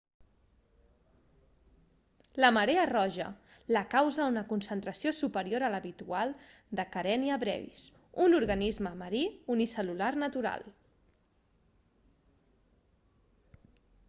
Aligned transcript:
la 2.43 2.49
marea 2.55 2.85
roja 2.91 3.27
la 3.75 3.83
causa 3.91 4.23
una 4.31 4.43
concentració 4.53 5.11
superior 5.17 5.65
a 5.67 5.69
l'habitual 5.75 6.33
de 6.79 6.85
karenia 6.95 7.37
brevis 7.45 7.83
un 8.27 8.37
organisme 8.39 8.93
marí 9.03 9.23
unicel·lular 9.57 10.13
natural 10.25 10.65